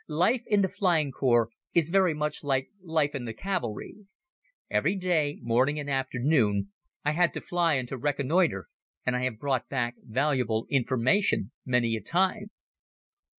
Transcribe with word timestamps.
Life 0.07 0.41
in 0.47 0.63
the 0.63 0.67
Flying 0.67 1.11
Corps 1.11 1.51
is 1.75 1.89
very 1.89 2.15
much 2.15 2.43
like 2.43 2.71
life 2.81 3.13
in 3.13 3.25
the 3.25 3.35
cavalry. 3.35 4.07
Every 4.67 4.95
day, 4.95 5.37
morning 5.43 5.79
and 5.79 5.87
afternoon, 5.91 6.71
I 7.05 7.11
had 7.11 7.35
to 7.35 7.39
fly 7.41 7.75
and 7.75 7.87
to 7.89 7.99
reconnoiter, 7.99 8.65
and 9.05 9.15
I 9.15 9.21
have 9.25 9.37
brought 9.37 9.69
back 9.69 9.97
valuable 10.01 10.65
information 10.71 11.51
many 11.67 11.95
a 11.95 12.01
time. 12.01 12.47